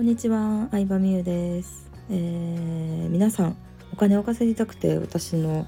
[0.00, 3.56] こんにちは、相葉美優です、えー、皆さん
[3.92, 5.66] お金を稼ぎたくて私の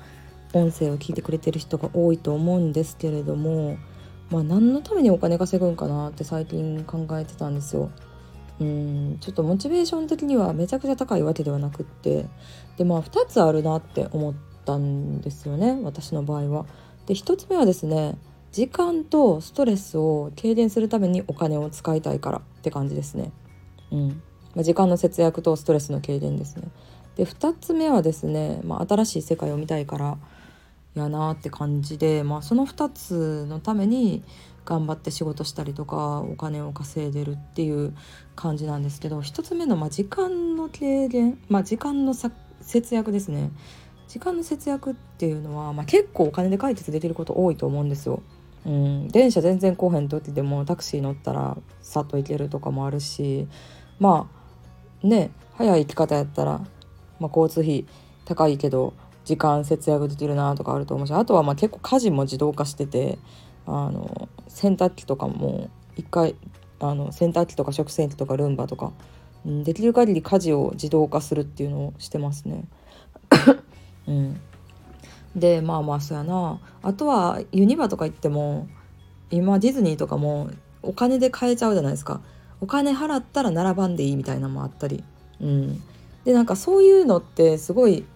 [0.55, 3.77] 音声を聞いてくれてる人が多いと思うんですけれども、
[4.31, 7.91] まあ、何のためにお金稼ぐんかなって最近考えてたんですよ。
[8.59, 12.25] うんちょっとモチベーション的にはめちゃくちゃ高いわけではなくって
[12.79, 16.65] でまあ2つあるなって思ったんですよね私の場合は。
[17.05, 18.17] で1つ目はですね
[18.51, 23.31] 時間とストレスを軽減するためにお金を使いたいからって感じですね。
[23.93, 24.23] うん
[24.55, 26.65] ま、時間の節約とストレスの軽減ですね。
[27.17, 30.19] で2つ目はですね、まあ、新しい世界を見たいから
[30.95, 34.23] やなって感じで、まあ、その2つのために
[34.65, 37.95] 頑張って仕事したりとかお金を稼いでるっていう
[38.37, 43.51] 感じなんですけど1つ目のま時間の軽減、まあ、時間の節約ですね
[44.09, 48.23] 時間の節約っていうのは、まあ、結構お金で解決できること多いと思うんですよ。
[48.67, 53.49] うん、電車全然来へん時でもタクシー乗ったらさっと行けるとかもあるし
[53.99, 54.42] まあ
[55.03, 56.61] ね早い行き方やったら、
[57.19, 57.87] まあ、交通費
[58.25, 63.19] 高いけど時間節約できるなとかあると思うしあとはまあ結構家事も自動化してて
[63.67, 66.35] あの洗濯機とかも一回
[66.81, 68.93] あの洗濯機とか食洗機とかルンバとか、
[69.47, 72.65] うん、できる限り家事を自動化するっていうのをしてますね。
[74.09, 74.41] うん、
[75.37, 76.59] でまあまあそうやな。
[76.83, 78.67] あとはユニバとか行っても
[79.31, 80.51] 今ディズニーとかも
[80.83, 82.21] お金で買えちゃうじゃないですか
[82.63, 85.03] お金払ったら並ばんでいいみたいなのもあったり、
[85.41, 85.83] うん、
[86.25, 88.07] でなんかそういうのってすごい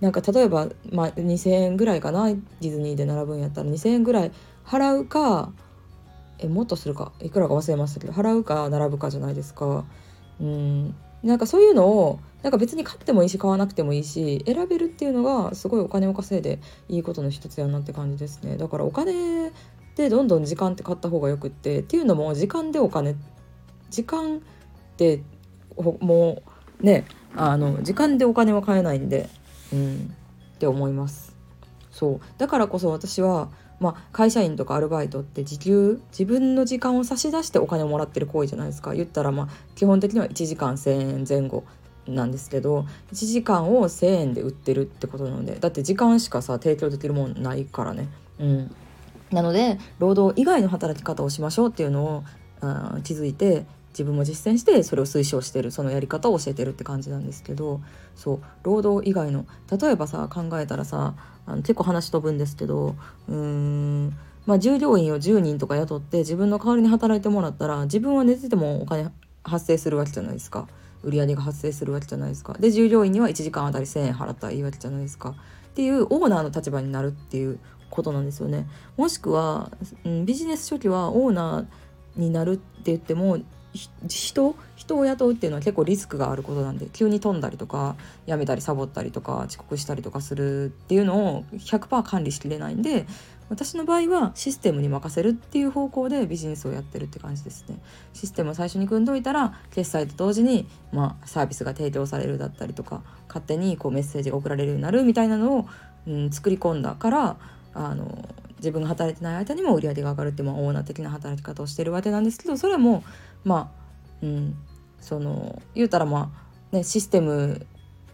[0.00, 3.68] なんか例えば、まあ、2,000円ぐらいかなディズニーで並ぶんやったら。
[3.68, 4.32] 2,000円ぐらい
[4.64, 5.50] 払うか
[6.38, 7.12] えもっとするか。
[7.20, 9.84] いくらか忘れましたけど払うか並ぶかじゃないですか。
[10.40, 10.94] うん。
[11.22, 18.56] なんかそういうのをなんか別に買ってもいいし買わなくてもいいし選べるっていうのがすごいお金を稼いでいいことの一つやなって感じですね。
[18.56, 19.50] だからお金
[19.96, 23.16] でどんどん時間って買った方がよくってっていうのも時間でお金
[23.90, 24.40] 時間っ
[24.96, 25.22] て
[25.76, 26.42] も
[26.80, 29.28] うねあの時間でお金は買えないんで
[29.72, 30.14] うん
[30.54, 31.36] って思います。
[31.90, 32.20] そう。
[32.38, 33.48] だからこそ私は
[33.78, 38.94] まあ、会社員とかアルバイトって時給自分の時間を差し出してお金をもらってる行為じゃないですか。
[38.94, 41.64] 言ったらまあ基本的には1時間1,000円前後
[42.06, 48.08] なんですけど1時間を1,000円で売ってるってことなのでだって時間しかさ提供できるもんないからね。
[48.38, 48.74] うん、
[49.30, 52.24] なので労働以外の働き方をしましょうっていうのを
[52.60, 57.80] あ気づいて自分も実践してそれを推奨してるそのやり方を教えてるって感じなんですけど
[58.14, 61.14] そう労働以外の例えばさ考えたらさ
[61.46, 62.94] あの結構話飛ぶんですけど
[63.28, 69.10] うーんまあ従業員を10人とか雇って自分の代わりに働いてもらったら自分は寝ててもお金
[69.44, 70.68] 発生するわけじゃないですか。
[71.02, 72.54] 売り上げが発生するわけじゃないですか。
[72.54, 75.30] で従業員には1時間あたり1,000円払ったらいいわけじゃないですか。
[75.30, 75.34] っ
[75.74, 77.58] ていうオーナーの立場になるっていう
[77.90, 78.66] ことなんですよね。
[78.96, 79.70] もしくは、
[80.04, 81.66] うん、ビジネス初期はオーナー
[82.16, 83.38] になるって言っても
[84.08, 93.06] 人人を雇うっていうのは結構リスクがあることなんで急に飛んだりとかやめたりサボったりとか遅刻したりとかするっていうのを100%管理しきれないんで
[93.48, 97.78] 私の場合はシステムに任せるっていう方向でビジネスをやってるって感じですね。
[98.12, 105.68] システムを最初に組んどいたら決済と同時に、まあ、サービスが提供されるだったりとか勝手にこうメッセージが送られるようになるみたいなのを、
[106.08, 107.36] うん、作り込んだから
[107.74, 108.28] あの
[108.58, 113.04] 自分が働いてない間にも売り上げが上がるっていう、まあ、オーナー的な働き方をしてるわけなんですけどそれも
[113.44, 113.86] まあ
[114.22, 114.56] うん
[115.00, 116.32] その言うたらま
[116.72, 117.66] あねシステム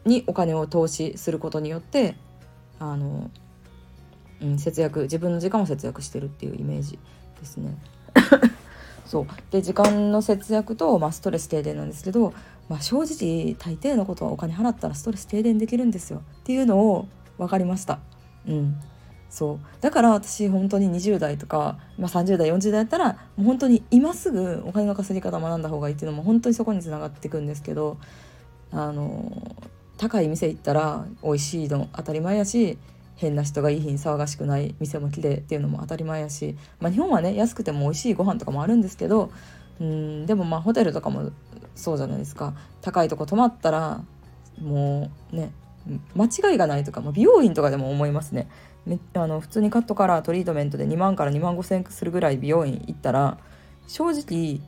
[0.04, 2.16] にお金を投資することによって
[2.78, 3.30] あの、
[4.40, 6.98] うん、節約自分の時間を節約してるっていうイメージ
[7.40, 7.76] ですね。
[9.06, 12.32] そうで時間の節約と、まあ、ストレス停電なんですけど、
[12.68, 18.00] まあ、正直大抵のことはお金払ったらストレス停電できるんですよっていうのを分かりました。
[18.48, 18.80] うん、
[19.32, 19.58] そう。
[19.80, 27.96] だから私本当に20代とか、まあ、30代40代やったらもう本当に今すぐお金の稼ぎ方学んだ方がいいっていうのも本当にそこにつながっていくんですけど
[28.72, 29.56] あの
[29.96, 32.76] 高い店行ったら美味しいの当たり前やし
[33.16, 39.32] 変な人がいい日に騒がしくない店も綺麗っていうのも当たり前やし、まあ、日本はね安くても美味しいご飯とかもあるんですけど
[39.80, 41.32] うんでもまあホテルとかも
[41.74, 42.52] そうじゃないですか。
[42.82, 44.04] 高いとこ泊まったら
[44.60, 45.52] もうね
[46.14, 48.48] 間違いがないとか、まあ、美容院とかでも思いますね。
[49.14, 53.38] あの普通にカットカラートリートメントで2万から2万5千円するぐらい美容院行ったら
[53.86, 54.60] 正直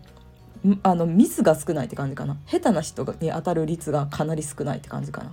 [0.82, 5.32] あのミスが少ないって感じかな下手な人に当たる率がかなり少ないって感じかな。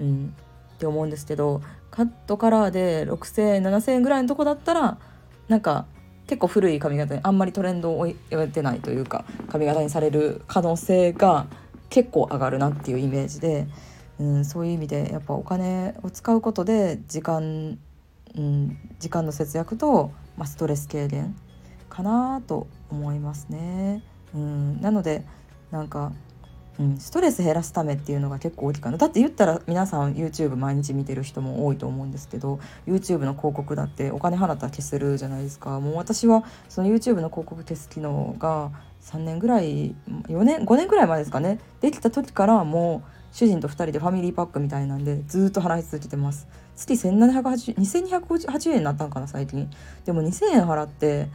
[0.00, 0.34] うん、
[0.74, 4.98] って思うんですけどカットカラーで6,000円7,000円ぐらいのとこだったら
[5.48, 5.86] なんか
[6.26, 11.46] 結構古い髪型にあんまりトレンドを置いてないというか髪型にされる可能性が
[11.88, 13.66] 結構上がるなっていうイメージで、
[14.18, 17.78] うん、そういう意味でやっぱお金を使うことで時間
[18.36, 21.36] うん、時間の節約と、まあ、ストレス軽減
[21.88, 24.02] かなと思いますね。
[24.34, 25.24] うん、なので
[25.70, 26.12] なんか
[26.78, 28.98] うん、ストレス減らすためっていうのが結構大きいかな。
[28.98, 35.80] だって言ったら皆さん YouTube 毎日見てる人も多いと思うんですけど YouTube の広告だってお金払ったら消せるじゃないですか。
[35.80, 38.70] もう私はその YouTube の広告消す機能が
[39.02, 39.94] 3年ぐらい
[40.28, 41.60] 4年5年ぐらい前ですかね。
[41.80, 46.48] できた時からもう主人と2人でファミリーパックみたいなんでずっと払い続けてます。
[46.74, 49.68] 月1780 2280円になったんかな最近。
[50.06, 51.28] でも2000円払って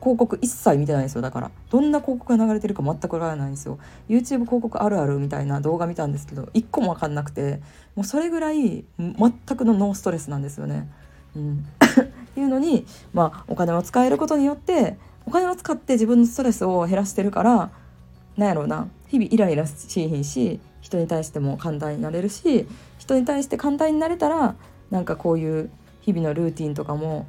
[0.00, 1.20] 広告一切見てないですよ。
[1.20, 3.78] だからどんな広告が流れてるか全くわからないんですよ。
[4.08, 7.60] YouTube 広告あるあるみたいな動画見たんですけど一個も分かんなくて
[7.94, 10.90] もうそれぐらい全くのノーストレスなんですよね。
[11.36, 17.70] うん、 っていうのにまあお金を使えることによってお金を使って自分のストレスを減らしてるから
[18.36, 18.88] なんやろうな。
[19.08, 22.66] 日々イライラしひんし人に対しても簡単になれるし
[22.98, 24.54] 人に対して簡単になれたら
[24.90, 25.70] なんかこういう
[26.00, 27.26] 日々のルーティンとかも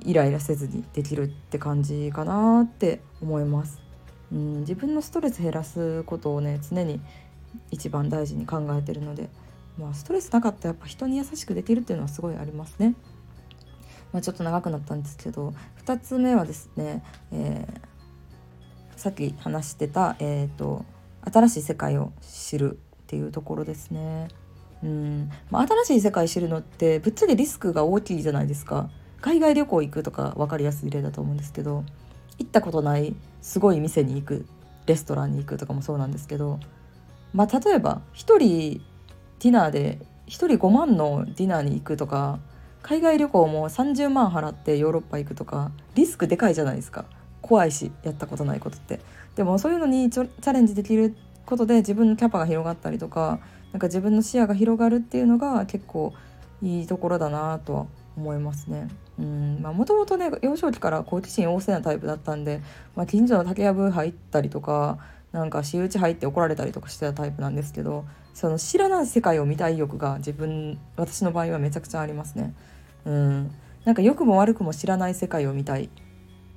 [0.00, 3.80] イライラせずにできるって感じかなって思います。
[4.32, 7.00] うん、自分のストレス減らすことをね常に
[7.70, 9.28] 一番大事に考えてるので、
[9.78, 12.94] まあ、ストレスなかったらやっぱ人に優しくできるっていうのはすごいありますね。
[14.12, 15.54] まあ、ちょっと長くなったんですけど
[15.84, 20.84] 2つ目はですね、えー、さっき話してた、えーと、
[21.24, 24.28] 新しい世界を知るっていうところですね。
[24.82, 28.88] うんまあ、新しい世界知るのってぶっちゃけリスクが大きいじゃないですか。
[29.20, 31.84] 海外旅行行くとか分かりやすい例だと思うんですけど
[32.38, 34.46] 行ったことないすごい店に行く
[34.86, 36.58] レストランに行くとかもそうなんですけど
[37.34, 42.38] まあ例えば1人ディナーで1人5万のディナーに行くとか
[42.82, 47.04] 海外旅行も30万払ってヨーロッパ行くとかリスクでかいじゃないですか
[47.42, 49.00] 怖いしやったことないことって
[49.36, 51.14] でもそういうのにチャレンジできる
[51.46, 53.40] ことで自分のキャパが広がったりとか
[53.72, 56.12] なんか自分の視野が広がるっていうのが結構
[56.62, 58.88] いいところだなとは思いますね。
[59.18, 62.62] もともとね幼少期から好奇心旺盛なタイプだったんで、
[62.96, 64.98] まあ、近所の竹やぶ入ったりとか
[65.32, 72.54] なんか私有地入って怒られたりとかしてたタイプなんですけどその知らない世界を見たい欲が自分私の場合はめちゃくちゃありますね。
[73.04, 73.50] うん
[73.84, 75.90] なんか良くも悪くも知らない世界を見たい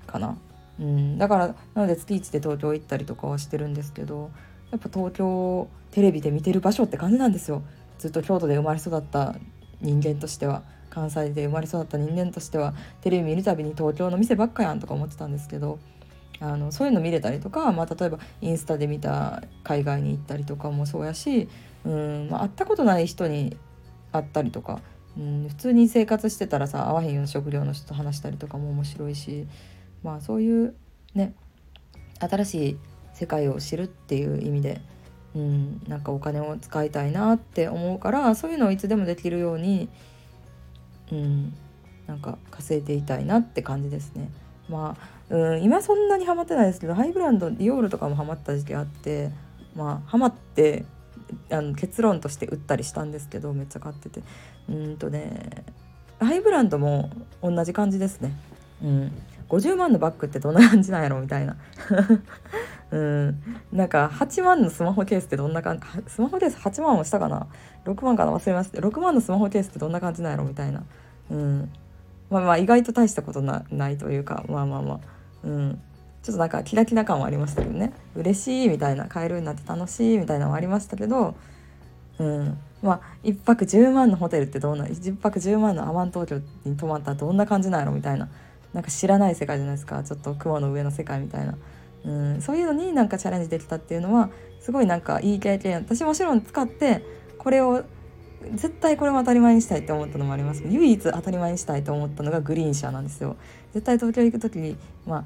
[0.08, 0.38] かな。
[0.80, 4.32] うん、だからなので月1で東京行ったりとかはしてるんですけど
[4.72, 7.64] やっぱ東京テレビで見てる場所って感じなんですよ
[8.00, 9.36] ずっと京都で生まれ育った
[9.82, 10.64] 人間としては。
[10.94, 15.80] 関西で生まれ育った人間としてはテレビ見るたびに東京の店ばっかやんとか思ってたんですけど
[16.40, 21.50] あのそういうの見れたりとか、まあ、例えばインスタで見た海外に行ったりとかもそうやし
[21.84, 23.58] うん、まあ、会ったことない人に
[24.12, 24.82] 会ったりとか、
[25.18, 29.48] うん、普通に生活してたらさ会わへんような食料の人と話したりとかも面白いし、
[30.04, 30.76] まあ、そういう
[31.16, 31.34] ね
[32.20, 32.78] 新しい
[33.14, 34.82] 世界を知るっていう意味で、
[35.36, 39.90] うん、なんかお金を使いたいなって思うからそういうのをいつでもできるように
[41.12, 41.54] うん
[42.08, 44.30] なんか稼いでいたいなって感じですね。
[44.70, 44.98] ま
[45.30, 49.30] あ、うん、今そんなにハマってないですけどハイブランドディオールとかもハマった時期あって
[49.76, 50.86] まあハマって
[51.50, 54.22] あの結論として売ったりしたんですけどめっちゃ買ってて
[54.70, 55.66] うんとね
[56.20, 57.10] ハイブランドも
[57.42, 58.34] 同じ感じですね。
[58.82, 59.12] うん、
[59.54, 61.22] 50万のバッグってどんな感じなんやろ？
[61.22, 61.56] みたいな。
[62.92, 63.44] うん。
[63.72, 67.48] なんか8万のスマホケースってどんな感じスマホケース8万もしたかな
[67.86, 68.34] ？6万かな？
[68.34, 68.80] 忘れました。
[68.80, 70.46] 6万のスマホケースってどんな感じなんやろ？
[70.46, 70.84] みたいな。
[71.30, 71.72] うん。
[72.32, 75.00] まあまあ意外と大したことないというかまあまあまあ。
[75.44, 75.82] うん。
[76.24, 77.94] ちょっとなんかキラキラ感はありましたけどね。
[78.16, 79.06] 嬉しいみたいな。
[79.06, 81.36] 買えるようになって楽しいみたいなのもありましたけど。
[82.18, 82.58] うん。
[82.82, 87.92] まあ1泊10万のホテルってどんな1泊10万のアマン東京に泊まったらどんな感じなんやろ？
[87.92, 88.30] みたいな。
[88.74, 90.04] なんか知らない世界じゃないですか。
[90.04, 91.58] ちょっと雲の上の世界みたいな、
[92.06, 95.78] うん、そういうのになんかチャレンジできたっていうのはすごいなんかいい経験。
[95.78, 97.04] 私もちろん使って
[97.38, 97.84] これを
[98.56, 103.38] 絶対これも当たり前にしたいって思ったのもあります唯一当たり前にしたいと思ったのがグリーン車なんですよ。
[103.74, 104.76] 絶対東京行く時に
[105.06, 105.26] まあ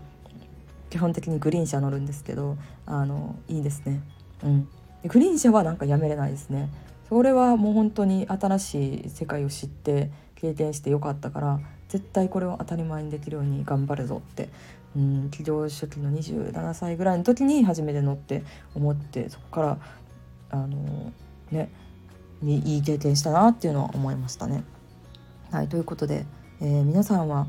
[0.89, 4.01] 基本的にグリーン車乗るんですけどあのいいですね。
[4.43, 4.67] うん。
[5.05, 6.69] グリーン車はなんかやめれないですね。
[7.09, 14.49] それはもう本当に新しい世界を知って経験してよかったから絶対これを当たり前にできるように頑張るぞって。
[14.95, 19.77] うん起業初期の27歳ぐらいの時に初めて乗って思ってそこから
[20.49, 21.11] あの
[21.51, 21.69] ね
[22.41, 24.63] いい経験したなっていうのは思いましたね。
[25.51, 26.25] はいということで、
[26.61, 27.47] えー、皆さんは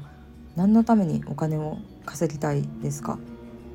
[0.57, 3.19] 何のためにお金を稼ぎたいですか、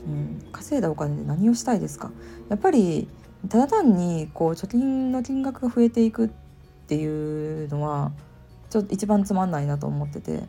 [0.08, 2.12] うん、稼いだお金で何をしたいですか？
[2.50, 3.08] やっぱり
[3.50, 6.30] ただ単にこう貯金の金額が増えていくっ
[6.86, 8.12] ていうのは
[8.74, 10.46] ちょっと一番つまんないなと思ってて、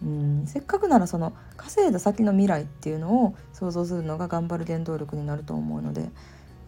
[0.00, 6.08] うん、せっかくならその稼いだ先の未来っていうのを想像するのが頑張る原動力になると思うので、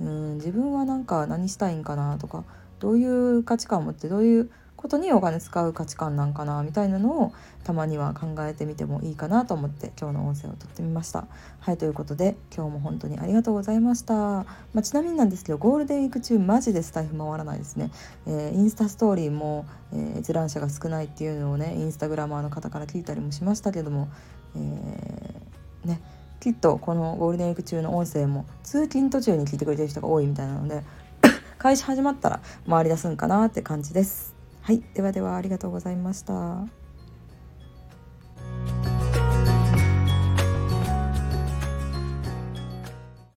[0.01, 2.43] うん、自分はなんか何したいんかなとか
[2.81, 7.33] どういう価値観を持ってどういうことにお金使う価値観なんかなみたいなのを
[7.65, 11.27] たまには考えてみてもいいかなと思って今日の音声をとってみました。
[11.61, 14.15] はいということで今日も本当にありがとうございました。
[14.15, 14.45] ま
[14.77, 17.91] あ、ちなみになんですけどゴールデンウィーク中マジでスタイフ回らないですね。
[18.27, 24.09] えー、インスタストーリーも、えー、閲覧者が少ないっていうのをねインスタグラマーの方から聞いたりもしましたけども、
[24.55, 26.01] えー、ね
[26.39, 30.85] きっとこのゴールデンウィーク中の音声も通勤途中に聞いてくれてる人が多いみたいなので
[31.59, 34.36] 開始始まったら回り出すんかなって感じです。
[34.67, 36.86] はい、ではではありがとうございました。